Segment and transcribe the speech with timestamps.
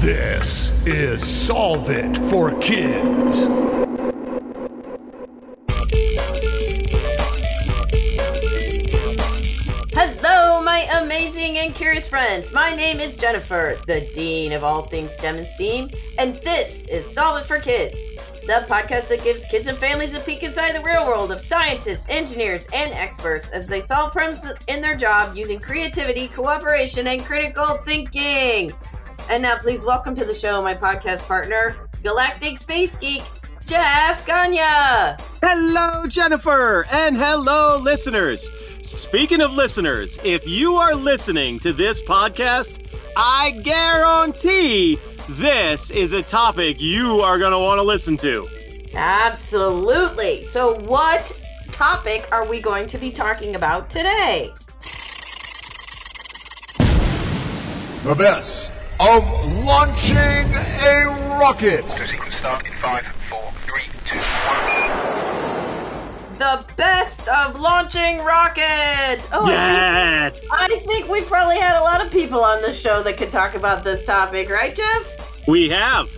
[0.00, 3.46] This is Solve It for Kids.
[9.92, 12.52] Hello, my amazing and curious friends.
[12.52, 17.04] My name is Jennifer, the Dean of all things STEM and STEAM, and this is
[17.04, 17.98] Solve It for Kids,
[18.42, 22.06] the podcast that gives kids and families a peek inside the real world of scientists,
[22.08, 27.78] engineers, and experts as they solve problems in their job using creativity, cooperation, and critical
[27.78, 28.70] thinking.
[29.30, 33.22] And now, please welcome to the show my podcast partner, Galactic Space Geek,
[33.66, 34.56] Jeff Gagne.
[35.42, 38.50] Hello, Jennifer, and hello, listeners.
[38.82, 42.86] Speaking of listeners, if you are listening to this podcast,
[43.18, 48.48] I guarantee this is a topic you are going to want to listen to.
[48.94, 50.44] Absolutely.
[50.44, 51.38] So, what
[51.70, 54.54] topic are we going to be talking about today?
[58.04, 59.24] The best of
[59.64, 61.06] launching a
[61.40, 61.84] rocket.
[62.06, 66.38] Sequence start in five, four, three, two, one.
[66.38, 69.28] The best of launching rockets.
[69.32, 70.44] Oh, Yes.
[70.52, 73.16] I think I think we've probably had a lot of people on the show that
[73.16, 75.46] could talk about this topic, right, Jeff?
[75.48, 76.08] We have.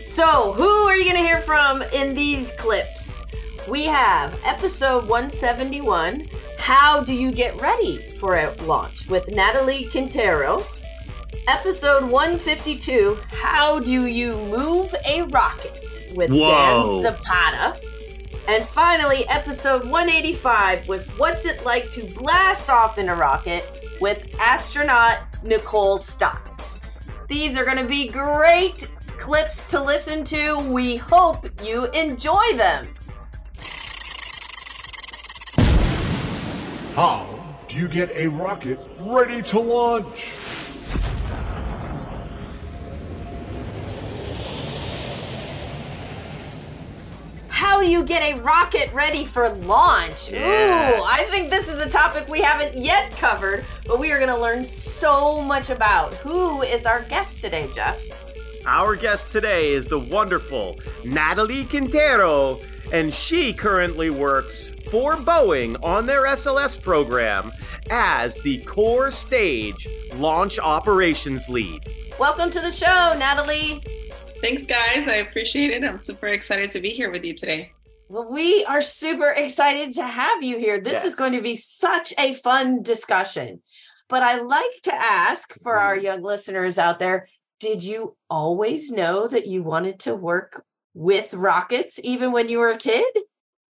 [0.00, 3.24] So, who are you going to hear from in these clips?
[3.68, 6.26] We have episode 171
[6.58, 10.60] How Do You Get Ready for a Launch with Nathalie Quintero.
[11.48, 16.44] Episode 152 How Do You Move a Rocket with Whoa.
[16.44, 17.80] Dan Zapata.
[18.46, 23.64] And finally, episode 185 with What's It Like to Blast Off in a Rocket
[23.98, 26.78] with astronaut Nicole Stott.
[27.28, 30.58] These are going to be great clips to listen to.
[30.70, 32.86] We hope you enjoy them.
[36.94, 37.26] How
[37.68, 40.34] do you get a rocket ready to launch?
[47.78, 50.32] How you get a rocket ready for launch?
[50.32, 50.98] Yes.
[50.98, 54.34] Ooh, I think this is a topic we haven't yet covered, but we are going
[54.34, 56.12] to learn so much about.
[56.14, 57.96] Who is our guest today, Jeff?
[58.66, 62.58] Our guest today is the wonderful Nathalie Quintero,
[62.92, 67.52] and she currently works for Boeing on their SLS program
[67.92, 71.86] as the core stage launch operations lead.
[72.18, 73.80] Welcome to the show, Nathalie.
[74.40, 75.08] Thanks, guys.
[75.08, 75.84] I appreciate it.
[75.84, 77.72] I'm super excited to be here with you today.
[78.08, 80.80] Well, we are super excited to have you here.
[80.80, 83.60] This is going to be such a fun discussion.
[84.08, 86.04] But I like to ask for our mm-hmm.
[86.04, 87.28] young listeners out there
[87.60, 92.70] did you always know that you wanted to work with rockets even when you were
[92.70, 93.04] a kid?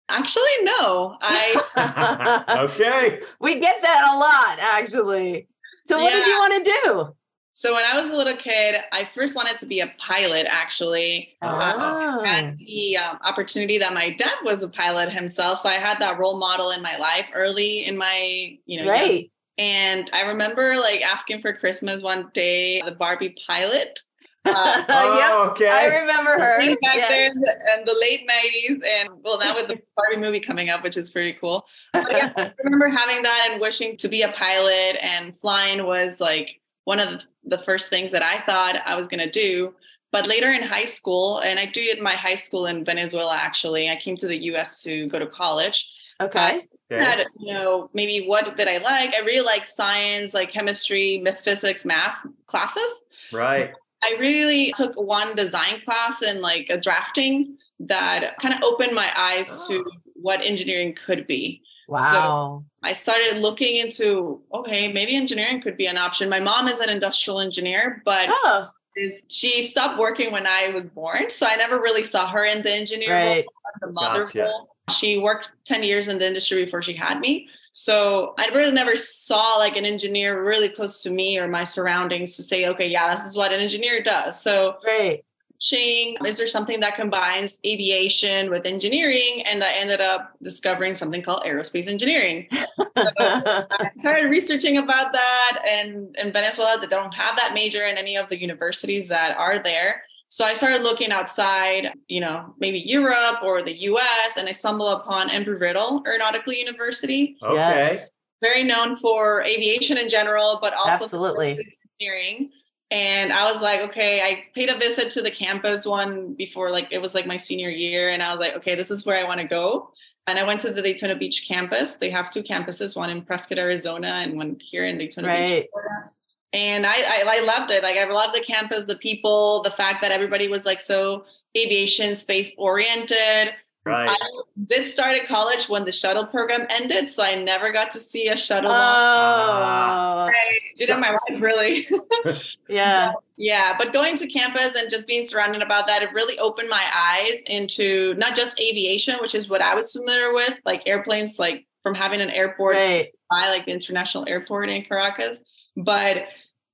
[0.09, 1.15] Actually, no.
[1.21, 3.21] I okay.
[3.39, 5.47] we get that a lot, actually.
[5.85, 7.15] So, what did you want to do?
[7.57, 10.45] So when I was a little kid, I first wanted to be a pilot.
[10.47, 15.67] Actually, I Ah, had the um, opportunity that my dad was a pilot himself, so
[15.69, 19.31] I had that role model in my life early in my you know young right.
[19.57, 24.01] And I remember like asking for Christmas one day the Barbie pilot.
[24.45, 25.67] Uh, yep, okay.
[25.67, 26.59] I remember her.
[26.59, 27.33] Back Yes.
[27.33, 30.95] then and the late 90s and well now with the Barbie movie coming up which
[30.95, 31.67] is pretty cool.
[31.91, 36.21] But yeah, I remember having that and wishing to be a pilot and flying was
[36.21, 39.73] like one of the, the first things that I thought I was going to do.
[40.11, 43.97] But later in high school, and I did my high school in Venezuela actually, I
[43.97, 45.89] came to the US to go to college.
[46.21, 46.39] okay.
[46.39, 47.03] Uh, okay.
[47.03, 49.13] Had, you know, maybe what did I like?
[49.13, 53.03] I really like science, like chemistry, math, physics, math classes.
[53.33, 53.73] Right.
[54.03, 59.11] I really took one design class and like a drafting that kind of opened my
[59.15, 59.91] eyes to oh.
[60.15, 61.61] what engineering could be.
[61.87, 62.65] Wow.
[62.83, 66.29] I started looking into okay, maybe engineering could be an option.
[66.29, 70.89] My mom is an industrial engineer, but oh, is she stopped working when I was
[70.89, 73.45] born, so I never really saw her in the engineering right.
[73.45, 74.43] role, the mother Gotcha.
[74.43, 74.69] role.
[74.89, 77.49] She worked 10 years in the industry before she had me.
[77.73, 82.37] So I really never saw like an engineer really close to me or my surroundings
[82.37, 84.41] to say, okay, yeah, this is what an engineer does.
[84.41, 85.25] So Great.
[85.59, 89.41] Ching, is there something that combines aviation with engineering?
[89.45, 92.47] And I ended up discovering something called aerospace engineering.
[92.95, 98.17] I started researching about that and in Venezuela they don't have that major in any
[98.17, 100.03] of the universities that are there.
[100.29, 105.01] So I started looking outside, you know, maybe Europe or the US, and I stumbled
[105.01, 107.55] upon Embry-Riddle Aeronautical University, Okay.
[107.55, 108.11] Yes,
[108.41, 111.57] very known for aviation in general, but also absolutely.
[111.99, 112.51] engineering.
[112.89, 116.87] And I was like, okay, I paid a visit to the campus one before, like
[116.91, 118.11] it was like my senior year.
[118.11, 119.91] And I was like, okay, this is where I want to go.
[120.25, 121.97] And I went to the Daytona Beach campus.
[121.97, 125.51] They have two campuses, one in Prescott, Arizona, and one here in Daytona Beach.
[125.51, 125.67] Right.
[125.71, 126.11] Florida.
[126.53, 127.83] and I, I I loved it.
[127.83, 131.25] Like I loved the campus, the people, the fact that everybody was like so
[131.57, 133.53] aviation space oriented.
[133.87, 134.09] Right.
[134.09, 134.17] I
[134.65, 138.27] did start at college when the shuttle program ended, so I never got to see
[138.27, 138.69] a shuttle.
[138.71, 140.35] Oh, launch.
[140.35, 141.87] I did in my life, really.
[142.69, 143.11] yeah.
[143.35, 146.83] yeah, but going to campus and just being surrounded about that, it really opened my
[146.95, 151.65] eyes into not just aviation, which is what I was familiar with, like airplanes, like
[151.83, 153.11] from having an airport Right.
[153.29, 155.43] by like the international airport in Caracas,
[155.77, 156.25] but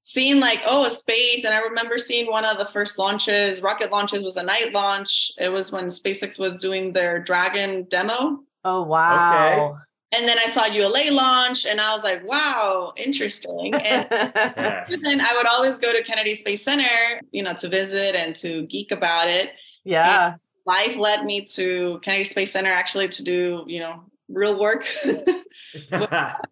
[0.06, 3.90] seeing like oh a space and i remember seeing one of the first launches rocket
[3.92, 8.84] launches was a night launch it was when spacex was doing their dragon demo Oh,
[8.84, 9.78] wow.
[10.16, 14.86] and then i saw ula launch and i was like wow interesting and Yeah.
[15.02, 18.66] then i would always go to kennedy space center you know to visit and to
[18.68, 19.52] geek about it
[19.86, 20.36] yeah.
[20.66, 24.86] life led me to kennedy space center actually to do you know real work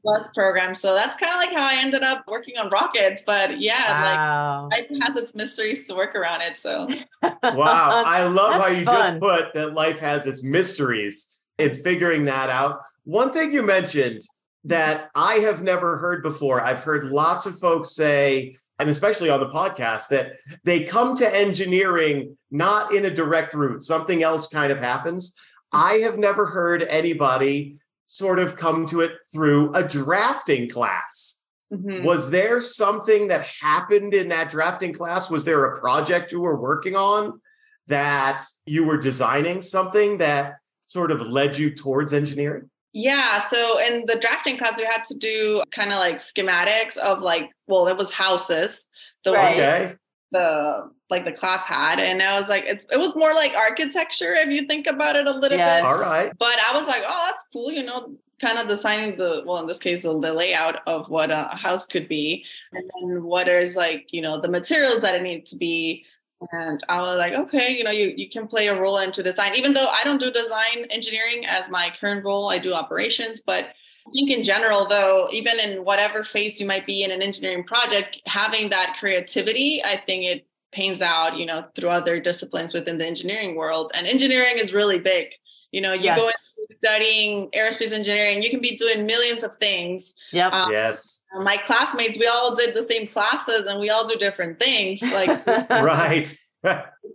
[0.04, 3.60] plus program so that's kind of like how i ended up working on rockets but
[3.60, 4.70] yeah like Wow.
[4.72, 6.58] life has its mysteries to work around it.
[6.58, 6.88] So
[7.44, 8.04] wow.
[8.06, 8.96] I love how you fun.
[8.96, 12.80] just put that life has its mysteries in figuring that out.
[13.04, 14.22] One thing you mentioned
[14.66, 19.40] that I have never heard before, I've heard lots of folks say, and especially on
[19.40, 20.34] the podcast, that
[20.64, 25.36] they come to engineering not in a direct route, something else kind of happens.
[25.72, 31.46] I have never heard anybody sort of come to it through a drafting class.
[31.72, 32.04] mhm.
[32.04, 35.30] Was there something that happened in that drafting class?
[35.30, 37.40] Was there a project you were working on
[37.88, 42.70] that you were designing something that sort of led you towards engineering?
[42.94, 43.40] yeah.
[43.40, 47.50] So in the drafting class, we had to do kind of like schematics of like,
[47.68, 48.90] well, it was houses.
[49.24, 49.46] The Right.
[49.46, 49.96] ones Okay.
[50.32, 54.34] The like the class had, and I was like, it's, it was more like architecture
[54.34, 55.82] if you think about it a little Yes.
[55.82, 55.86] bit.
[55.86, 56.32] All right.
[56.40, 57.72] But I was like, oh, that's cool.
[57.72, 61.30] You know, kind of designing the well, in this case, the, the layout of what
[61.32, 65.22] a house could be, and then what is like, you know, the materials that it
[65.22, 66.06] needs to be.
[66.54, 69.54] And I was like, okay, you know, you, you can play a role into design,
[69.56, 73.42] even though I don't do design engineering as my current role, I do operations.
[73.42, 73.66] But
[74.08, 77.64] I think in general, though, even in whatever phase you might be in an engineering
[77.64, 82.98] project, having that creativity, I think it pains out, you know, through other disciplines within
[82.98, 83.92] the engineering world.
[83.94, 85.28] And engineering is really big.
[85.72, 86.56] You know, you go Yes.
[86.60, 90.14] into studying aerospace engineering, you can be doing millions of things.
[90.32, 90.54] Yep.
[90.54, 91.26] Um, Yes.
[91.40, 95.02] My classmates, we all did the same classes and we all do different things.
[95.02, 96.36] Like Right.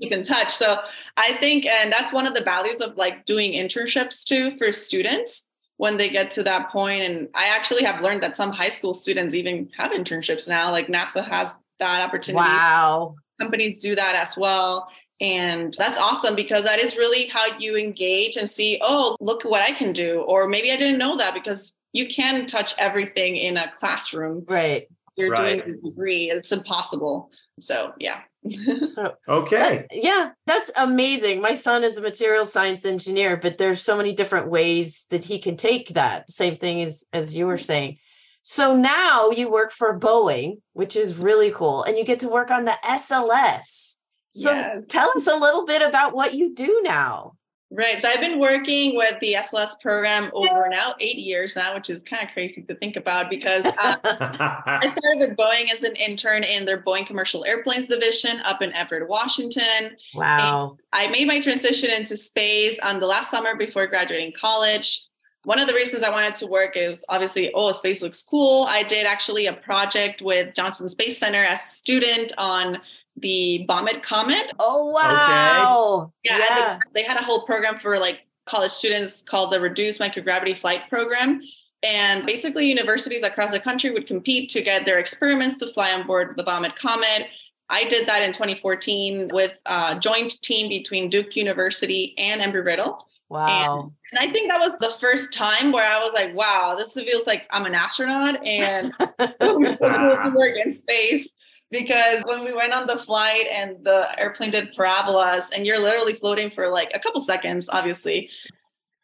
[0.00, 0.55] keep in touch.
[0.55, 0.81] So
[1.17, 5.45] I think, and that's one of the values of like doing internships too for students
[5.78, 6.69] when they get to that.
[6.75, 10.70] And I actually have learned that some high school students even have internships now.
[10.70, 12.44] Like NASA has that opportunity.
[12.44, 13.14] wow.
[13.40, 14.88] Companies do that as well.
[15.20, 19.62] And that's awesome because that is really how you engage and see, oh, look what
[19.62, 20.20] I can do.
[20.20, 24.44] Or maybe I didn't know that because you can touch everything in a classroom.
[24.46, 24.87] Right.
[25.17, 25.64] You're Right.
[25.64, 26.31] doing a degree.
[26.31, 27.31] It's impossible.
[27.61, 28.20] So yeah.
[28.82, 29.87] So Okay.
[29.93, 31.40] yeah, that's amazing.
[31.40, 35.38] My son is a material science engineer, but there's so many different ways that he
[35.38, 36.31] can take that.
[36.31, 37.98] Same thing as as you were saying.
[38.43, 42.50] So now you work for Boeing, which is really cool, and you get to work
[42.50, 43.98] on the SLS.
[44.32, 44.82] So Yes.
[44.88, 47.36] tell us a little bit about what you do now.
[47.70, 48.00] Right.
[48.00, 52.02] So I've been working with the SLS program over now eight years now, which is
[52.04, 53.72] kind of crazy to think about because uh,
[54.04, 58.72] I started with Boeing as an intern in their Boeing Commercial Airplanes division up in
[58.72, 59.96] Everett, Washington.
[60.14, 60.76] Wow.
[60.92, 65.04] I made my transition into space on the last summer before graduating college.
[65.42, 68.66] One of the reasons I wanted to work is obviously, oh, space looks cool.
[68.68, 72.78] I did actually a project with Johnson Space Center as a student on
[73.16, 74.52] the Vomit Comet.
[74.58, 76.12] Oh wow.
[76.23, 80.00] Yeah, and they, they had a whole program for like college students called the Reduced
[80.00, 81.42] Microgravity Flight Program.
[81.82, 86.06] And basically, universities across the country would compete to get their experiments to fly on
[86.06, 87.28] board the Vomit Comet.
[87.68, 93.06] I did that in 2014 with a joint team between Duke University and Embry Riddle.
[93.28, 93.92] Wow.
[94.12, 97.26] And I think that was the first time where I was like, wow, this feels
[97.26, 101.28] like I'm an astronaut and it was so cool to work in space.
[101.70, 106.14] Because when we went on the flight and the airplane did parabolas, and you're literally
[106.14, 108.30] floating for like a couple seconds, obviously,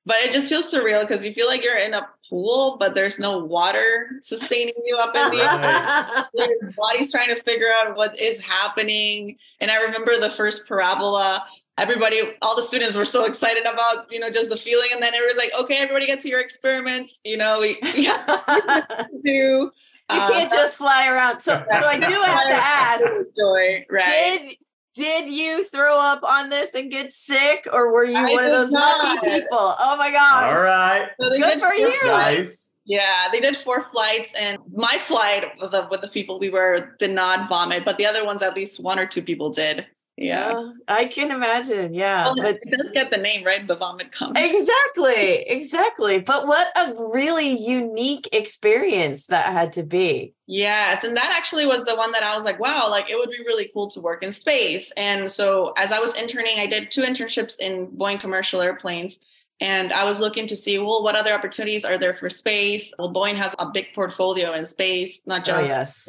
[0.04, 3.19] but it just feels surreal because you feel like you're in a pool, but there's
[3.19, 6.26] no water sustaining you up in the air.
[6.35, 9.37] Your body's trying to figure out what is happening.
[9.61, 11.45] And I remember the first parabola.
[11.78, 14.88] Everybody, all the students were so excited about, you know, just the feeling.
[14.92, 17.19] And then it was like, okay, everybody get to your experiments.
[17.23, 19.71] You know, we, we have to do.
[20.14, 21.40] You uh, can't just fly around.
[21.40, 23.04] So, so I do have to ask:
[23.37, 24.04] Joy, right?
[24.04, 24.57] Did
[24.95, 28.50] did you throw up on this and get sick, or were you I one of
[28.50, 29.75] did those lucky people?
[29.78, 30.59] Oh my gosh!
[30.59, 31.09] All right.
[31.21, 31.97] So they Good for you.
[32.04, 32.73] Nice.
[32.85, 36.97] Yeah, they did four flights, and my flight with the, with the people we were
[36.99, 39.87] did not vomit, but the other ones, at least one or two people did.
[40.16, 40.57] Yeah.
[40.88, 41.95] I can imagine.
[41.95, 42.26] Yeah.
[42.26, 43.66] Well, but it does get the name, right?
[43.66, 44.38] The Vomit Comet.
[44.38, 45.42] exactly.
[45.49, 46.21] Exactly.
[46.21, 50.35] But what a really unique experience that had to be.
[50.47, 51.02] Yes.
[51.02, 53.38] And that actually was the one that I was like, wow, like it would be
[53.47, 54.92] really cool to work in space.
[54.97, 59.19] And so as I was interning, I did two internships in Boeing commercial airplanes.
[59.61, 62.92] And I was looking to see, well, what other opportunities are there for space?
[62.99, 66.09] Well, Boeing has a big portfolio in space, not Oh, just yes.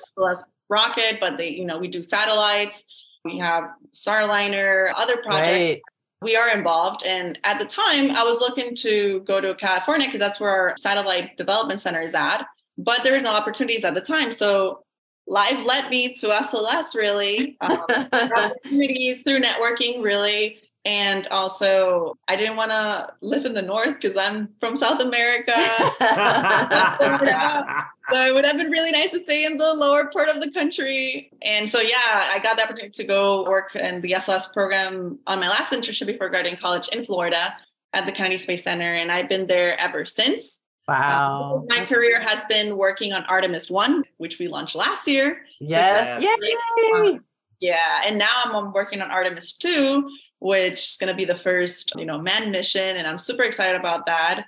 [0.69, 2.85] rocket, but they, you know, we do satellites,
[3.23, 5.81] we have Starliner, other projects Right.
[6.21, 7.05] we are involved.
[7.05, 10.73] And at the time, I was looking to go to California because that's where our
[10.77, 12.45] satellite development center is at.
[12.77, 14.31] But there was no opportunities at the time.
[14.31, 14.83] So
[15.27, 17.57] life led me to SLS really.
[17.61, 20.59] Um, opportunities through networking really.
[20.85, 25.53] And also, I didn't want to live in the north because I'm from South America.
[28.11, 30.51] So it would have been really nice to stay in the lower part of the
[30.51, 31.31] country.
[31.41, 35.39] And so, yeah, I got the opportunity to go work in the SLS program on
[35.39, 37.55] my last internship before graduating college in Florida
[37.93, 38.93] at the Kennedy Space Center.
[38.93, 40.59] And I've been there ever since.
[40.85, 41.63] wow.
[41.63, 45.45] Uh, my career has been working on Artemis 1, which we launched last year.
[45.61, 46.21] Yes.
[46.21, 46.39] Success.
[46.43, 47.19] Yay.
[47.63, 50.09] Yeah, and now I'm working on Artemis 2,
[50.43, 53.79] which is going to be the first, you know, manned mission and I'm super excited
[53.79, 54.45] about that.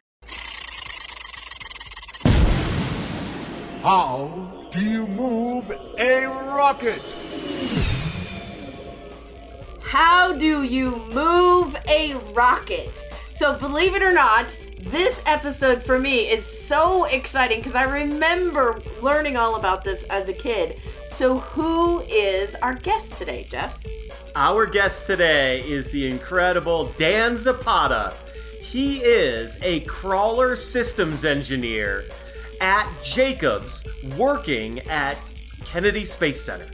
[3.81, 7.01] How do you move a rocket?
[9.81, 13.05] How do you move a rocket?
[13.31, 18.81] So, believe it or not, this episode for me is so exciting because I remember
[19.01, 20.77] learning all about this as a kid.
[21.07, 23.79] So, who is our guest today, Jeff?
[24.38, 28.13] Our guest today is the incredible Dan Zapata.
[28.60, 32.04] He is a crawler systems engineer
[32.60, 33.86] at Jacobs
[34.18, 35.18] working at
[35.63, 36.68] Kennedy Space Center.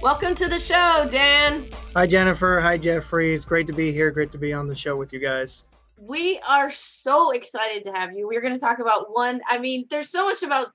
[0.00, 1.66] Welcome to the show, Dan.
[1.94, 2.60] Hi, Jennifer.
[2.60, 3.34] Hi, Jeffrey.
[3.34, 4.10] It's great to be here.
[4.10, 5.64] Great to be on the show with you guys.
[5.98, 8.26] We are so excited to have you.
[8.26, 9.42] We're going to talk about one.
[9.46, 10.68] I mean, there's so much about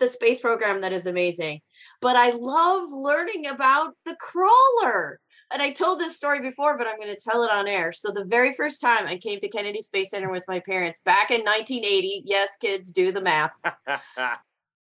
[0.00, 1.60] the space program that is amazing,
[2.00, 5.20] but I love learning about the crawler.
[5.50, 7.92] And I told this story before, but I'm going to tell it on air.
[7.92, 11.30] So, the very first time I came to Kennedy Space Center with my parents back
[11.30, 13.58] in 1980, yes, kids, do the math.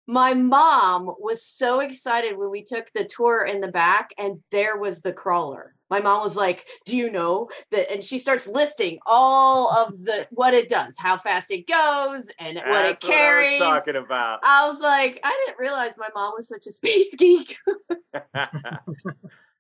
[0.09, 4.76] My mom was so excited when we took the tour in the back, and there
[4.76, 5.76] was the crawler.
[5.90, 10.26] My mom was like, "Do you know that?" And she starts listing all of the
[10.33, 13.61] what it does, how fast it goes, and what it carries.
[13.61, 14.40] what I was talking about.
[14.42, 17.57] I was like, I didn't realize my mom was such a space geek.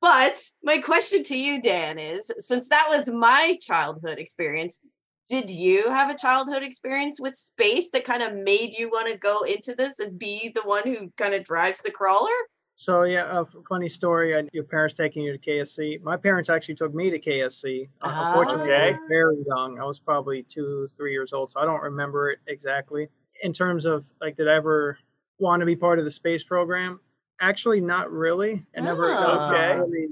[0.02, 4.80] But my question to you, Dan, is since that was my childhood experience,
[5.28, 9.16] did you have a childhood experience with space that kind of made you want to
[9.16, 12.28] go into this and be the one who kind of drives the crawler?
[12.74, 14.34] So, yeah, a funny story.
[14.36, 16.02] uh, Your parents taking you to KSC.
[16.02, 17.88] My parents actually took me to KSC.
[18.02, 19.78] Uh, Unfortunately, I was very young.
[19.78, 23.06] I was probably two, three years old, so I don't remember it exactly.
[23.44, 24.98] In terms of like, did I ever
[25.38, 26.98] want to be part of the space program?
[27.40, 28.64] Actually, not really.
[28.76, 29.08] I never.
[29.08, 29.78] That was Okay.
[29.78, 30.08] really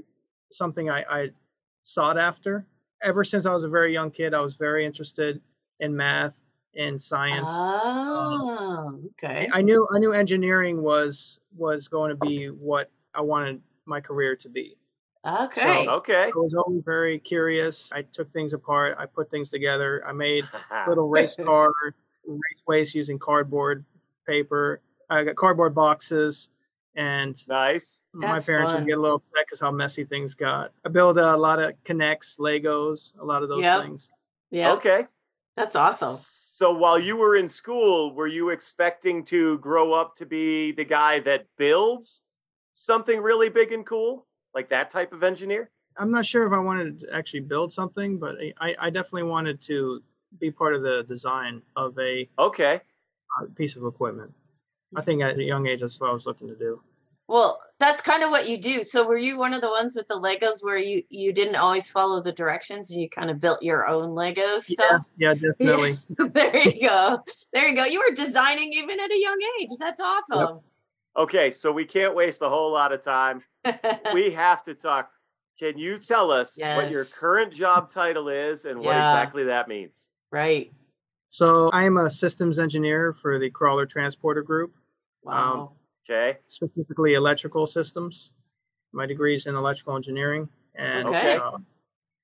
[0.51, 1.29] something I, I
[1.83, 2.65] sought after.
[3.03, 5.41] Ever since I was a very young kid, I was very interested
[5.79, 6.39] in math
[6.75, 7.51] and science.
[7.51, 9.49] Oh, okay.
[9.51, 14.35] I knew I knew engineering was was going to be what I wanted my career
[14.37, 14.77] to be.
[15.25, 15.87] Okay.
[15.87, 16.31] okay.
[16.35, 17.91] I was always very curious.
[17.91, 18.95] I took things apart.
[18.99, 20.03] I put things together.
[20.07, 20.45] I made
[20.87, 21.71] little race car
[22.27, 23.85] raceways using cardboard
[24.27, 24.81] paper.
[25.09, 26.49] I got cardboard boxes,
[26.95, 28.01] and nice.
[28.13, 28.81] my That's parents fun.
[28.81, 30.71] would get a little upset because how messy things got.
[30.85, 33.81] I built a lot of K'NEX, Legos, a lot of those Yep.
[33.83, 34.11] things.
[34.49, 34.73] Yeah.
[34.73, 35.07] Okay.
[35.55, 36.15] That's awesome.
[36.15, 40.85] So while you were in school, were you expecting to grow up to be the
[40.85, 42.23] guy that builds
[42.73, 44.27] something really big and cool?
[44.53, 45.71] Like that type of engineer?
[45.97, 49.61] I'm not sure if I wanted to actually build something, but I, I definitely wanted
[49.63, 50.01] to
[50.39, 52.79] be part of the design of a Okay.
[53.39, 54.33] uh, piece of equipment.
[54.95, 56.81] I think at a young age, that's what I was looking to do.
[57.27, 58.83] Well, that's kind of what you do.
[58.83, 61.89] So were you one of the ones with the Legos where you you didn't always
[61.89, 65.09] follow the directions and you kind of built your own Lego stuff?
[65.17, 65.97] Yeah, definitely.
[66.33, 67.23] there you go.
[67.53, 67.85] There you go.
[67.85, 69.69] You were designing even at a young age.
[69.79, 70.59] That's awesome.
[71.15, 71.51] Okay.
[71.51, 73.43] So we can't waste a whole lot of time.
[74.13, 75.09] we have to talk.
[75.57, 80.09] Can you tell us what your current job title is and what exactly that means?
[80.31, 80.69] right.
[81.29, 84.75] So I am a systems engineer for the Crawler Transporter Group,
[85.23, 85.73] Wow.
[86.09, 86.39] Okay.
[86.47, 88.31] specifically electrical systems.
[88.91, 91.35] My degree is in electrical engineering, and Okay.
[91.37, 91.57] uh,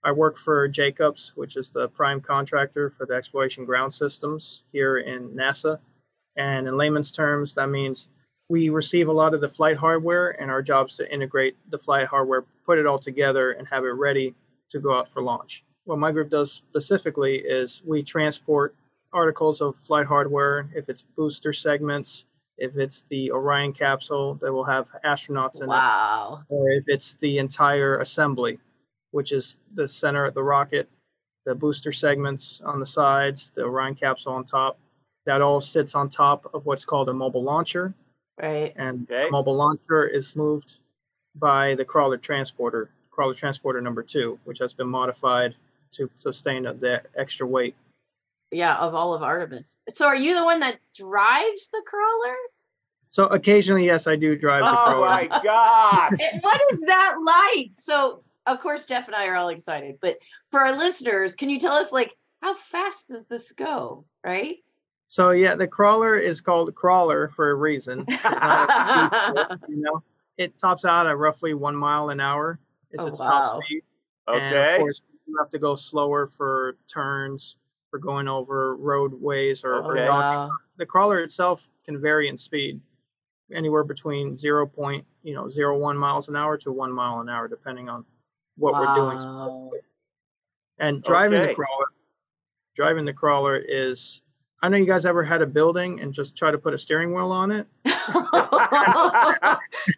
[0.04, 4.98] I work for Jacobs, which is the prime contractor for the exploration ground systems here
[4.98, 5.80] in NASA.
[6.36, 8.10] And in layman's terms, that means
[8.50, 11.78] we receive a lot of the flight hardware, and our job is to integrate the
[11.78, 14.34] flight hardware, put it all together, and have it ready
[14.72, 15.64] to go out for launch.
[15.86, 18.76] What my group does specifically is we transport
[19.14, 22.26] articles of flight hardware, if it's booster segments,
[22.58, 27.38] if it's the Orion capsule that will have astronauts in it, or if it's the
[27.38, 28.60] entire assembly,
[29.12, 30.90] which is the center of the rocket,
[31.46, 34.78] the booster segments on the sides, the Orion capsule on top.
[35.26, 37.94] That all sits on top of what's called a mobile launcher,
[38.42, 38.74] Right.
[38.78, 39.26] and Okay.
[39.26, 40.78] the mobile launcher is moved
[41.36, 45.56] by the crawler transporter, crawler transporter number two, which has been modified
[45.92, 47.76] to sustain the extra weight.
[48.52, 49.78] Yeah, of all of Artemis.
[49.90, 52.36] So are you the one that drives the crawler?
[53.10, 55.08] So occasionally, yes, I do drive the Oh crawler.
[55.08, 56.12] my god!
[56.42, 57.16] What is that
[57.56, 57.72] like?
[57.80, 60.18] So of course Jeff and I are all excited, but
[60.50, 64.06] for our listeners, can you tell us like how fast does this go?
[64.26, 64.58] Right?
[65.10, 68.06] So yeah, the crawler is called crawler for a reason.
[68.08, 70.04] It's not a speed, you know,
[70.38, 72.60] it tops out at roughly one mile an hour.
[72.92, 73.28] It's Oh, its wow.
[73.28, 73.82] top speed.
[74.28, 74.74] And Okay.
[74.76, 77.56] of course, you have to go slower for turns,
[77.90, 80.06] for going over roadways or, or Okay.
[80.06, 80.40] docking.
[80.40, 80.52] wow.
[80.78, 82.80] The crawler itself can vary in speed,
[83.54, 87.30] anywhere between zero point, you know, zero one miles an hour to one mile an
[87.30, 88.06] hour, depending on
[88.58, 89.18] what we're doing.
[89.18, 89.72] Wow.
[90.80, 91.50] And driving Okay.
[91.50, 91.86] the crawler,
[92.76, 94.22] driving the crawler is.
[94.64, 97.14] I know you guys ever had a building and just try to put a steering
[97.14, 97.68] wheel on it.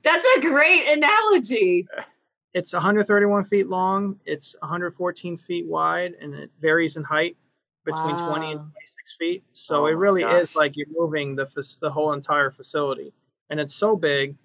[0.04, 1.88] That's a great analogy.
[2.54, 4.20] It's 131 feet long.
[4.26, 7.38] It's 114 feet wide, and it varies in height
[7.94, 9.44] between 20 and 26 feet.
[9.54, 11.46] So Oh it my really is like you're moving the
[11.82, 13.14] the whole entire facility,
[13.50, 14.36] and it's so big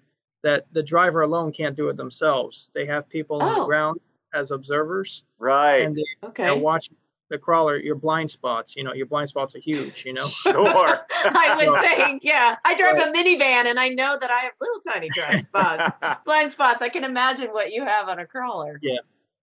[0.43, 2.69] that the driver alone can't do it themselves.
[2.73, 3.65] They have people on the Oh.
[3.65, 3.99] ground
[4.33, 5.77] as observers, Right.
[5.81, 6.47] and they Okay.
[6.47, 6.95] are watching
[7.29, 7.77] the crawler.
[7.77, 10.05] Your blind spots, you know, your blind spots are huge.
[10.05, 10.27] You know.
[10.43, 11.05] Sure.
[11.23, 12.55] I would think, yeah.
[12.65, 15.97] I drive a minivan and I know that I have little tiny blind spots.
[16.25, 16.81] Blind spots.
[16.81, 18.79] I can imagine what you have on a crawler.
[18.81, 18.99] Yeah.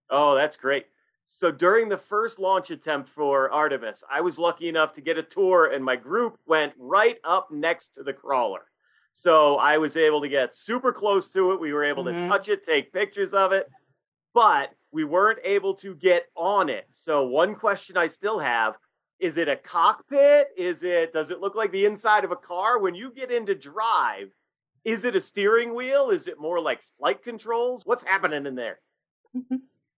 [0.09, 0.85] Oh, that's great.
[1.25, 5.23] So during the first launch attempt for Artemis, I was lucky enough to get a
[5.23, 8.69] tour, and my group went right up next to the crawler.
[9.13, 11.59] So I was able to get super close to it.
[11.59, 12.23] We were able Mhm.
[12.23, 13.69] to touch it, take pictures of it,
[14.33, 16.87] but we weren't able to get on it.
[16.89, 18.77] So one question I still have
[19.19, 20.49] is it a cockpit?
[20.57, 23.55] Is it does it look like the inside of a car when you get into
[23.55, 24.33] drive?
[24.83, 26.09] Is it a steering wheel?
[26.09, 27.85] Is it more like flight controls?
[27.85, 28.81] What's happening in there?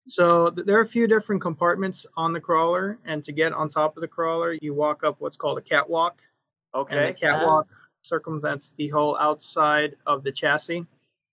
[0.07, 3.97] So there are a few different compartments on the crawler, and to get on top
[3.97, 6.19] of the crawler, you walk up what's called a catwalk,
[6.73, 7.07] and Okay.
[7.07, 7.85] the catwalk uh-huh.
[8.01, 10.85] circumvents the whole outside of the chassis.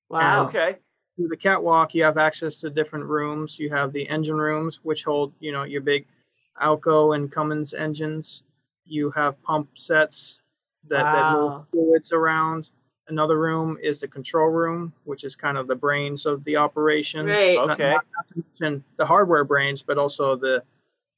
[0.09, 0.47] Wow.
[0.47, 0.79] Okay.
[1.17, 3.59] Through the catwalk, you have access to different rooms.
[3.59, 6.07] You have the engine rooms, which hold, you know, your big
[6.61, 8.43] Alco and Cummins engines.
[8.87, 10.41] You have pump sets
[10.89, 12.71] that, that move fluids around.
[13.09, 17.27] Another room is the control room, which is kind of the brains of the operation.
[17.27, 17.59] Right.
[17.59, 17.91] Okay.
[17.91, 20.63] Not, not to mention the hardware brains, but also the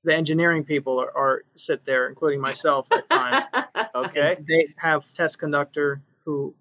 [0.05, 3.47] the engineering people are, are sit there, including myself at times.
[3.95, 4.37] Okay.
[4.49, 6.53] They have test conductor who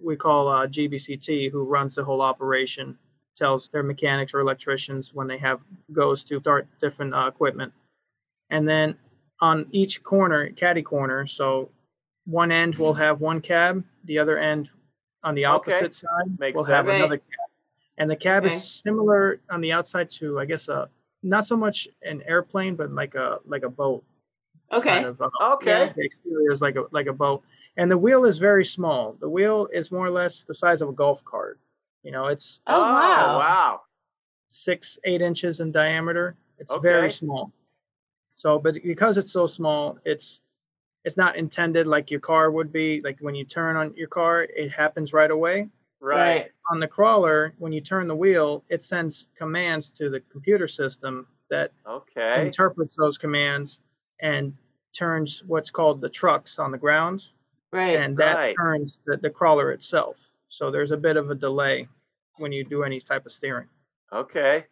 [0.00, 2.98] we call uh, GBCT, who runs the whole operation,
[3.34, 7.72] tells their mechanics or electricians when they have goes to start different uh, equipment,
[8.50, 8.94] and then
[9.40, 11.70] on each corner, caddy corner, so
[12.26, 14.70] one end will have one cab, the other end
[15.22, 15.72] on the Okay.
[15.72, 16.96] opposite side Makes have sense.
[16.96, 17.48] another cab,
[17.98, 18.54] and the cab Okay.
[18.54, 20.88] is similar on the outside to, I guess, a
[21.22, 24.04] not so much an airplane, but like a like a boat
[24.72, 24.90] Okay.
[24.90, 25.20] kind of.
[25.22, 25.92] Uh, Okay.
[25.96, 27.42] the exterior is like a like a boat,
[27.76, 29.16] and the wheel is very small.
[29.20, 31.58] The wheel is more or less the size of a golf cart.
[32.02, 33.38] You know, it's Oh, wow.
[33.38, 33.80] wow.
[34.48, 36.36] six eight inches in diameter.
[36.58, 36.82] It's Okay.
[36.82, 37.52] very small.
[38.36, 40.40] So, but because it's so small, it's
[41.04, 43.00] it's not intended like your car would be.
[43.00, 45.68] Like when you turn on your car, it happens right away.
[46.00, 46.50] Right.
[46.70, 51.26] On the crawler, when you turn the wheel, it sends commands to the computer system
[51.50, 52.46] that Okay.
[52.46, 53.80] interprets those commands
[54.20, 54.56] and
[54.96, 57.24] turns what's called the trucks on the ground
[57.72, 57.96] Right.
[57.98, 58.56] and that Right.
[58.56, 60.28] turns the, the crawler itself.
[60.48, 61.88] So there's a bit of a delay
[62.36, 63.68] when you do any type of steering.
[64.12, 64.66] Okay.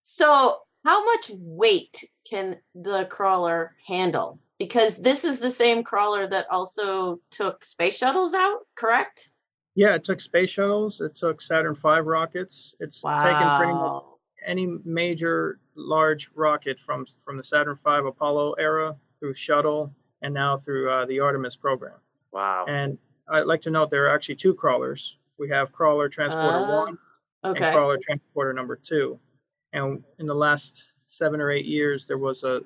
[0.00, 4.40] So, how much weight can the crawler handle?
[4.60, 9.30] Because this is the same crawler that also took space shuttles out, correct?
[9.74, 11.00] Yeah, it took space shuttles.
[11.00, 12.74] It took Saturn V rockets.
[12.78, 14.02] It's taken pretty much
[14.46, 20.58] any major large rocket from from the Saturn V Apollo era through shuttle and now
[20.58, 21.96] through uh, the Artemis program.
[22.30, 22.66] Wow.
[22.68, 22.98] And
[23.30, 25.16] I'd like to note there are actually two crawlers.
[25.38, 26.98] We have crawler transporter Ah, one
[27.46, 27.64] Okay.
[27.64, 29.18] and crawler transporter number two.
[29.72, 32.60] And in the last seven or eight years, there was a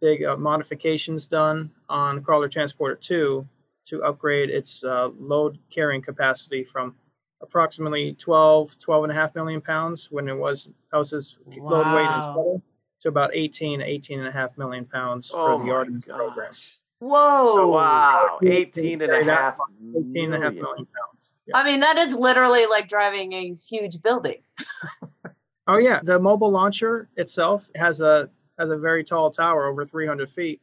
[0.00, 3.46] big uh, modifications done on crawler transporter two
[3.86, 6.94] to upgrade its uh, load carrying capacity from
[7.42, 12.22] approximately 12, 12 and a half million pounds when it was houses load weight and
[12.22, 12.32] Wow.
[12.34, 12.62] total
[13.02, 16.50] to about 18, 18 and a half million pounds Oh for the my Artemis program.
[16.52, 16.78] gosh.
[17.00, 17.54] Whoa.
[17.56, 19.58] So wow, Yeah, 18 and a half
[19.90, 20.62] 18 and a half million.
[20.62, 21.32] million pounds.
[21.46, 21.56] Yeah.
[21.56, 24.42] I mean, that is literally like driving a huge building.
[25.68, 30.30] Oh yeah, the mobile launcher itself has a has a very tall tower over 300
[30.30, 30.60] feet.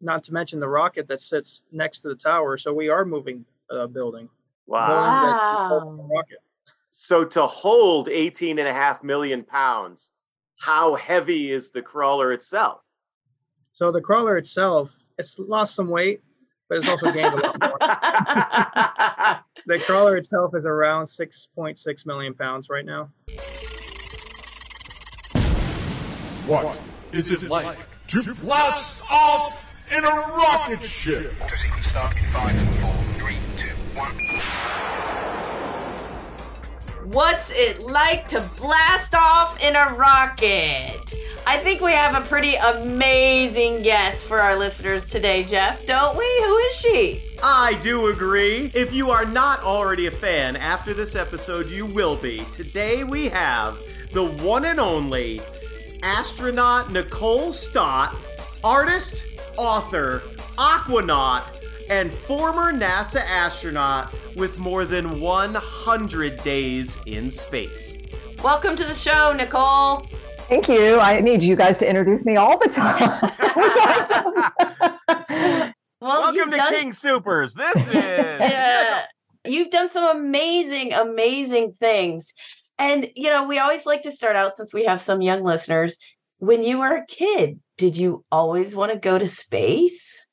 [0.00, 2.56] Not to mention the rocket that sits next to the tower.
[2.56, 4.28] So we are moving a building.
[4.66, 5.36] Wow.
[5.68, 6.08] Wow.
[6.14, 6.38] rocket.
[6.90, 10.10] So to hold 18 and a half million pounds,
[10.58, 12.80] how heavy is the crawler itself?
[13.72, 16.20] So the crawler itself, it's lost some weight,
[16.68, 17.78] but it's also gained a lot more.
[19.68, 23.10] The crawler itself is around 6.6 million pounds right now.
[26.46, 26.80] What
[27.12, 31.34] is it like to blast off in a rocket ship?
[31.40, 34.14] Auto start in five, four, three, two, one.
[37.10, 41.14] What's it like to blast off in a rocket?
[41.46, 46.26] I think we have a pretty amazing guest for our listeners today, Jeff, don't we?
[46.42, 47.22] Who is she?
[47.42, 48.70] I do agree.
[48.74, 52.40] If you are not already a fan, after this episode, you will be.
[52.52, 55.40] Today we have the one and only
[56.02, 58.14] astronaut Nicole Stott,
[58.64, 59.24] artist,
[59.56, 60.22] author,
[60.56, 61.42] aquanaut,
[61.90, 67.98] and former NASA astronaut with more than 100 days in space.
[68.42, 70.06] Welcome to the show, Nicole.
[70.48, 70.98] Thank you.
[71.00, 73.32] I need you guys to introduce me all the time.
[76.00, 77.54] Well, Welcome to done- King Supers.
[77.54, 79.02] This is yeah.
[79.44, 82.32] You've done some amazing, amazing things.
[82.78, 85.96] And, you know, we always like to start out since we have some young listeners.
[86.38, 90.24] When you were a kid, did you always want to go to space?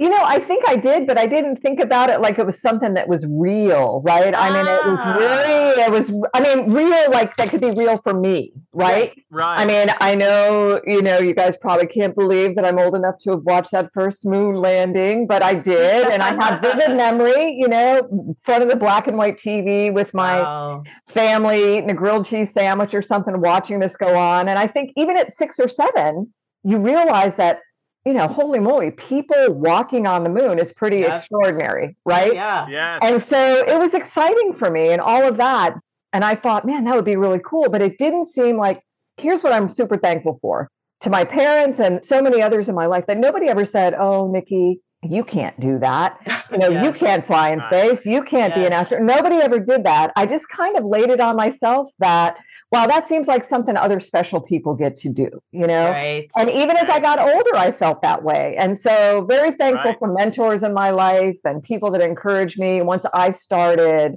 [0.00, 2.58] You know, I think I did, but I didn't think about it like it was
[2.58, 4.34] something that was real, right?
[4.34, 5.14] I mean, it was Ah.
[5.14, 9.12] really, it was, I mean, real, like that could be real for me, right?
[9.30, 9.60] right.
[9.60, 13.18] I mean, I know, you know, you guys probably can't believe that I'm old enough
[13.24, 16.06] to have watched that first moon landing, but I did.
[16.06, 19.92] And I have vivid memory, you know, in front of the black and white TV
[19.92, 20.84] with my Wow.
[21.08, 24.48] family eating a grilled cheese sandwich or something, watching this go on.
[24.48, 26.32] And I think even at six or seven,
[26.64, 27.60] you realize that,
[28.04, 31.16] you know, holy moly, people walking on the moon is pretty Yeah.
[31.16, 32.32] extraordinary, right?
[32.34, 32.66] Yeah.
[32.68, 33.00] yes.
[33.02, 35.74] And so it was exciting for me and all of that.
[36.12, 37.68] And I thought, man, that would be really cool.
[37.68, 38.80] But it didn't seem like,
[39.18, 40.70] here's what I'm super thankful for
[41.02, 44.30] to my parents and so many others in my life that nobody ever said, oh,
[44.30, 46.18] Nikki, you can't do that.
[46.50, 48.04] You know, you can't fly in space.
[48.04, 49.06] You can't be an astronaut.
[49.18, 50.12] Nobody ever did that.
[50.16, 52.38] I just kind of laid it on myself that,
[52.72, 55.90] wow, that seems like something other special people get to do, you know?
[55.90, 56.26] Right.
[56.36, 58.56] And even as I got older, I felt that way.
[58.58, 59.98] And so, very thankful Right.
[60.00, 64.16] for mentors in my life and people that encouraged me once I started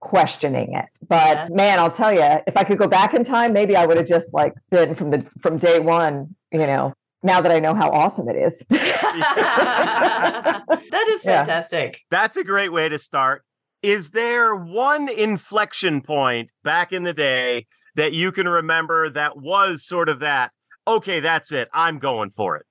[0.00, 0.86] questioning it.
[1.08, 1.48] But Yeah.
[1.50, 4.06] man, I'll tell you, if I could go back in time, maybe I would have
[4.06, 7.90] just like been from the from day one, you know, now that I know how
[7.90, 8.62] awesome it is.
[8.68, 10.64] that
[11.10, 11.44] is Yeah.
[11.44, 12.00] fantastic.
[12.10, 13.44] That's a great way to start.
[13.82, 19.84] Is there one inflection point back in the day that you can remember that was
[19.84, 20.52] sort of that,
[20.86, 22.66] okay, that's it, I'm going for it?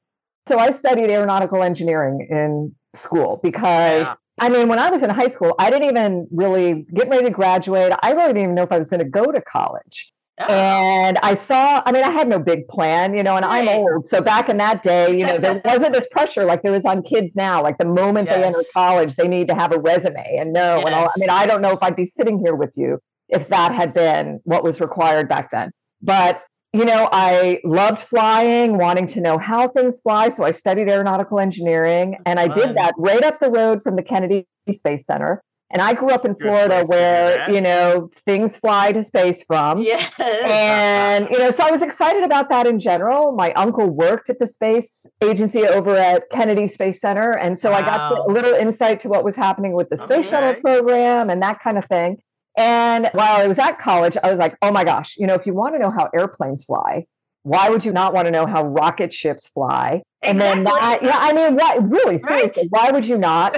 [0.48, 4.16] So I studied aeronautical engineering in school because Yeah.
[4.40, 7.30] I mean, when I was in high school, I didn't even really get ready to
[7.30, 7.92] graduate.
[8.02, 10.12] I really didn't even know if I was going to go to college.
[10.50, 14.08] And I saw, I mean, I had no big plan, you know, and I'm old.
[14.08, 17.04] So back in that day, you know, there wasn't this pressure like there is on
[17.04, 17.62] kids now.
[17.62, 20.82] Like the moment they enter college, they need to have a resume and know.
[20.86, 23.00] And all, I mean, I don't know if I'd be sitting here with you
[23.30, 25.72] if that had been what was required back then.
[26.02, 30.30] But you know, I loved flying, wanting to know how things fly.
[30.30, 34.04] So I studied aeronautical engineering and I did that right up the road from the
[34.04, 35.44] Kennedy Space Center.
[35.72, 38.92] And I grew up in Good Florida place to do where, you know, things fly
[38.92, 39.80] to space from.
[39.82, 40.14] yes.
[40.20, 43.32] And, you know, so I was excited about that in general.
[43.32, 47.32] My uncle worked at the space agency over at Kennedy Space Center.
[47.32, 50.60] And so I got a little insight to what was happening with the space shuttle
[50.62, 52.18] program and that kind of thing.
[52.58, 55.46] And while I was at college, I was like, oh my gosh, you know, if
[55.46, 57.06] you want to know how airplanes fly,
[57.44, 60.02] why would you not want to know how rocket ships fly?
[60.22, 60.80] And then Exactly.
[60.80, 62.84] that, yeah, I mean, what really seriously, Right.
[62.86, 63.58] why would you not?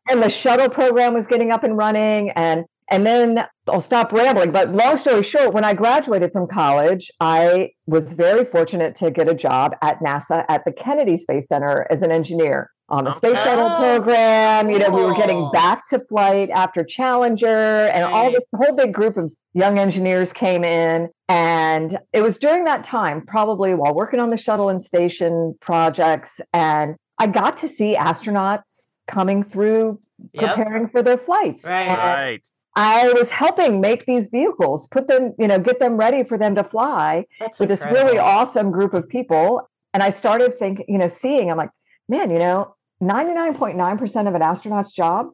[0.10, 4.50] and the shuttle program was getting up and running and and then I'll stop rambling
[4.50, 9.28] but long story short when I graduated from college I was very fortunate to get
[9.30, 13.38] a job at NASA at the Kennedy Space Center as an engineer on the space
[13.42, 18.46] shuttle program you know we were getting back to flight after Challenger and all this
[18.54, 23.74] whole big group of young engineers came in and it was during that time probably
[23.74, 29.42] while working on the shuttle and station projects and I got to see astronauts coming
[29.42, 29.98] through
[30.34, 30.54] Yep.
[30.54, 31.64] preparing for their flights.
[31.64, 31.88] Right.
[31.88, 32.48] And Right.
[32.76, 36.54] I was helping make these vehicles, put them, you know, get them ready for them
[36.54, 39.68] to fly That's with this really awesome group of people.
[39.92, 41.70] And I started thinking, you know, seeing, I'm like,
[42.08, 45.26] man, you know, 99.9% of an astronaut's job,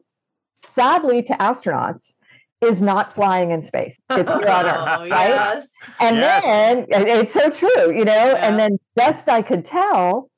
[0.63, 2.15] sadly to astronauts,
[2.61, 3.95] is not flying in space.
[4.09, 5.29] It's here on Earth, Oh, right?
[5.29, 5.71] yes.
[6.01, 6.43] And Yes.
[6.43, 8.47] then it's so true, you know, Yeah.
[8.47, 10.29] and then best I could tell,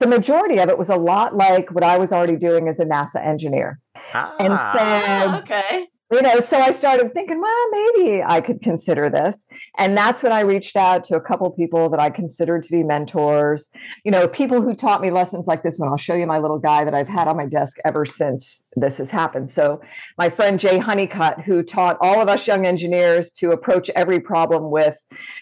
[0.00, 2.84] the majority of it was a lot like what I was already doing as a
[2.84, 3.78] NASA engineer.
[4.14, 4.72] And Ah.
[4.72, 5.86] so Oh, okay.
[6.12, 9.46] You know, so I started thinking, well, maybe I could consider this.
[9.78, 12.82] And that's when I reached out to a couple people that I considered to be
[12.82, 13.68] mentors,
[14.04, 15.88] you know, people who taught me lessons like this one.
[15.88, 18.98] I'll show you my little guy that I've had on my desk ever since this
[18.98, 19.50] has happened.
[19.50, 19.80] So,
[20.18, 24.70] my friend Jay Honeycutt, who taught all of us young engineers to approach every problem
[24.70, 24.96] with,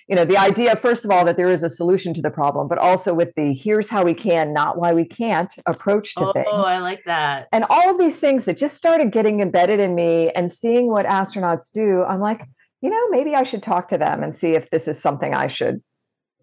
[0.08, 2.68] you know, the idea, first of all, that there is a solution to the problem,
[2.68, 6.32] but also with the here's how we can, not why we can't approach to Oh,
[6.32, 7.48] things I like that.
[7.52, 11.06] and all of these things that just started getting embedded in me and seeing what
[11.06, 12.42] astronauts do i'm like
[12.80, 15.46] you know maybe i should talk to them and see if this is something i
[15.46, 15.80] should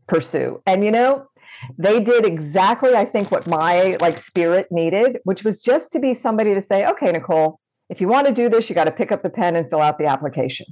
[0.07, 1.25] pursue and you know
[1.77, 6.13] they did exactly i think what my like spirit needed which was just to be
[6.13, 9.11] somebody to say okay nicole if you want to do this you got to pick
[9.11, 10.65] up the pen and fill out the application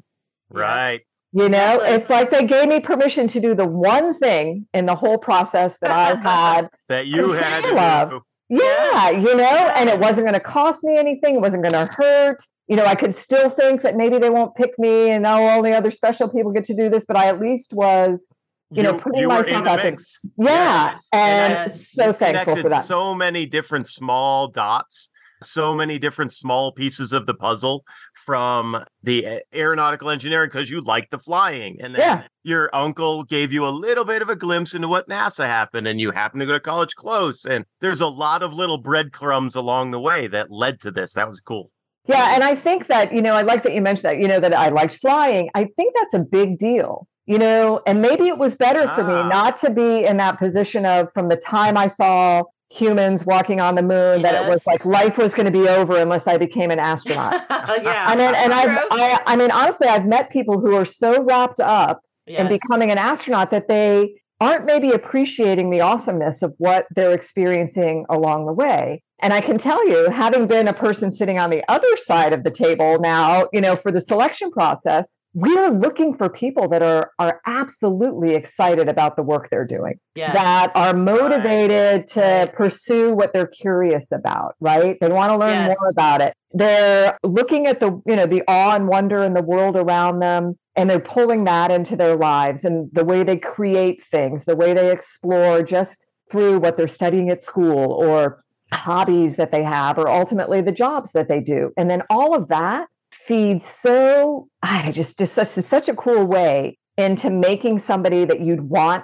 [0.51, 1.01] Right.
[1.33, 1.89] you know Exactly.
[1.95, 5.77] it's like they gave me permission to do the one thing in the whole process
[5.81, 8.21] that I've had That you had to of.
[8.47, 11.35] yeah, you know, and it wasn't going to cost me anything.
[11.35, 12.37] It wasn't going to hurt.
[12.67, 15.71] You know, I could still think that maybe they won't pick me and oh, only
[15.73, 18.27] other special people get to do this, but I at least was,
[18.71, 19.95] you know, putting you myself out there.
[20.37, 20.91] yeah.
[20.91, 21.07] Yes.
[21.13, 21.91] And Yes.
[21.91, 22.83] so thankful for connected that.
[22.85, 25.11] so many different small dots,
[25.43, 27.83] so many different small pieces of the puzzle
[28.25, 31.77] from the aeronautical engineering because you like the flying.
[31.81, 32.23] And then Yeah.
[32.43, 36.01] your uncle gave you a little bit of a glimpse into what NASA happened, and
[36.01, 37.45] you happened to go to college close.
[37.45, 41.13] And there's a lot of little breadcrumbs along the way that led to this.
[41.13, 41.69] That was cool.
[42.07, 44.39] Yeah, and I think that, you know, I like that you mentioned that, you know,
[44.39, 45.49] that I liked flying.
[45.55, 49.23] I think that's a big deal, you know, and maybe it was better for Ah.
[49.23, 53.61] me not to be in that position of from the time I saw humans walking
[53.61, 56.37] on the moon that it was like life was going to be over unless I
[56.37, 57.33] became an astronaut.
[57.49, 58.05] yeah.
[58.07, 58.77] I mean, and I've.
[58.91, 62.97] I, I mean, honestly, I've met people who are so wrapped up in becoming an
[62.97, 69.01] astronaut that they aren't maybe appreciating the awesomeness of what they're experiencing along the way.
[69.21, 72.43] And I can tell you, having been a person sitting on the other side of
[72.43, 76.81] the table now, you know, for the selection process, we are looking for people that
[76.83, 80.33] are are absolutely excited about the work they're doing Yes.
[80.33, 82.53] that are motivated to Right.
[82.53, 85.67] pursue what they're curious about right they want to learn Yes.
[85.77, 89.43] more about it they're looking at the you know the awe and wonder in the
[89.43, 94.03] world around them and they're pulling that into their lives and the way they create
[94.11, 99.51] things the way they explore just through what they're studying at school or hobbies that
[99.51, 101.71] they have or ultimately the jobs that they do.
[101.77, 106.77] And then all of that feeds so I just just such such a cool way
[106.97, 109.03] into making somebody that you'd want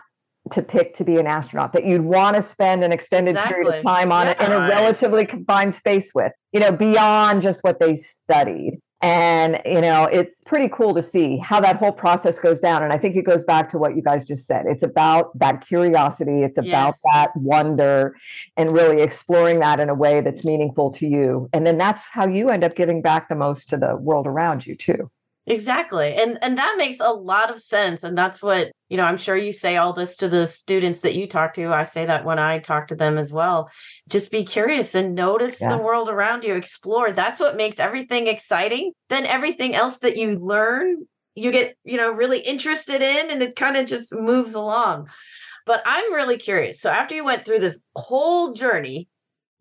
[0.51, 3.83] to pick to be an astronaut that you'd want to spend an extended period of
[3.83, 7.95] time on it in a relatively confined space with you know beyond just what they
[7.95, 12.83] studied and you know it's pretty cool to see how that whole process goes down.
[12.83, 14.65] And i think it goes back to what you guys just said.
[14.67, 16.43] It's about that curiosity.
[16.43, 17.01] It's about Yes.
[17.13, 18.15] that wonder
[18.57, 21.49] and really exploring that in a way that's meaningful to you.
[21.53, 24.65] And then that's how you end up giving back the most to the world around
[24.67, 25.09] you too
[25.47, 26.13] Exactly.
[26.15, 28.03] And and that makes a lot of sense.
[28.03, 31.15] And that's what, you know, I'm sure you say all this to the students that
[31.15, 31.73] you talk to.
[31.73, 33.69] I say that when I talk to them as well.
[34.07, 35.69] Just be curious and notice Yeah.
[35.69, 37.11] the world around you, explore.
[37.11, 38.91] That's what makes everything exciting.
[39.09, 43.55] Then everything else that you learn, you get, you know, really interested in and it
[43.55, 45.09] kind of just moves along.
[45.65, 46.79] But I'm really curious.
[46.79, 49.07] So after you went through this whole journey,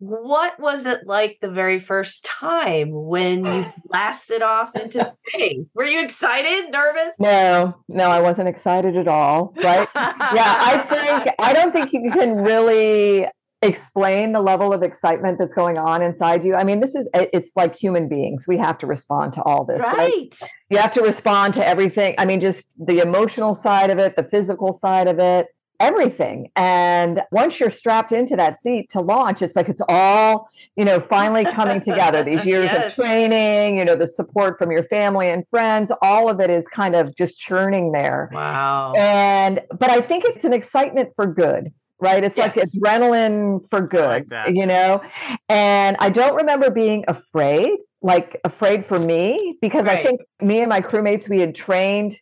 [0.01, 5.69] what was it like the very first time when you blasted off into space?
[5.75, 7.15] Were you excited, nervous?
[7.19, 12.11] no no i wasn't excited at all right yeah i think i don't think you
[12.11, 13.27] can really
[13.63, 17.53] explain the level of excitement that's going on inside you i mean this is it's
[17.57, 20.39] like human beings we have to respond to all this right, right.
[20.71, 24.25] you have to respond to everything i mean just the emotional side of it the
[24.25, 25.49] physical side of it
[25.81, 26.51] everything.
[26.57, 31.01] And once you're strapped into that seat to launch it's like it's all you know
[31.01, 32.23] finally coming together.
[32.23, 32.97] These years Yes.
[32.99, 36.67] of training you know the support from your family and friends all of it is
[36.69, 38.31] kind of just churning there.
[38.33, 38.93] Wow.
[38.97, 42.25] and but i think it's an excitement for good right?
[42.25, 45.03] It's like adrenaline for good like you know?
[45.49, 50.69] And i don't remember being afraid like afraid for me because i think me and
[50.71, 52.19] my crewmates we had trained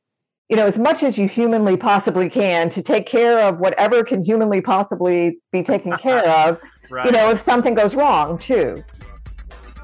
[0.48, 4.24] you know as much as you humanly possibly can to take care of whatever can
[4.24, 7.04] humanly possibly be taken care of Right.
[7.04, 8.82] you know if something goes wrong too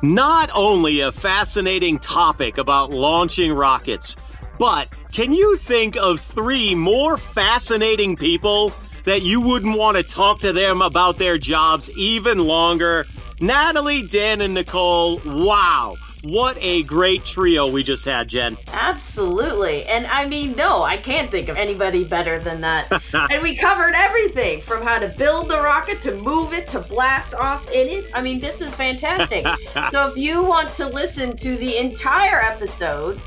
[0.02, 4.16] Not only a fascinating topic about launching rockets,
[4.58, 8.72] but can you think of three more fascinating people
[9.04, 13.06] that you wouldn't want to talk to them about their jobs even longer?
[13.40, 15.94] Nathalie, Dan, and Nicole, wow.
[16.24, 18.56] What a great trio we just had, Jen.
[18.72, 19.84] Absolutely.
[19.84, 22.90] And I mean, no, I can't think of anybody better than that.
[23.12, 27.34] and we covered everything from how to build the rocket to move it to blast
[27.34, 28.10] off in it.
[28.14, 29.44] I mean, this is fantastic.
[29.90, 33.20] so if you want to listen to the entire episode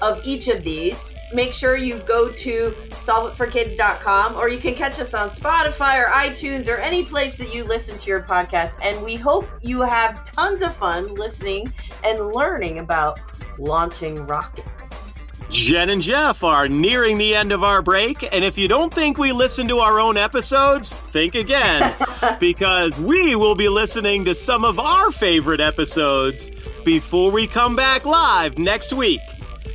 [0.00, 5.14] of each of these, make sure you go to solveitforkids.com or you can catch us
[5.14, 8.78] on Spotify or iTunes or any place that you listen to your podcast.
[8.82, 11.72] And we hope you have tons of fun listening
[12.04, 13.20] and learning about
[13.58, 15.08] launching rockets.
[15.50, 19.16] Jen and Jeff are nearing the end of our break, and if you don't think
[19.16, 21.94] we listen to our own episodes, think again,
[22.40, 26.50] because we will be listening to some of our favorite episodes
[26.84, 29.20] before we come back live next week.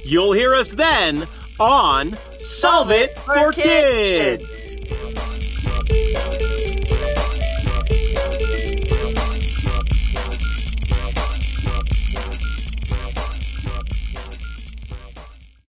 [0.05, 1.27] You'll hear us then
[1.59, 4.61] on Solve It for, kids.
[4.61, 4.73] kids.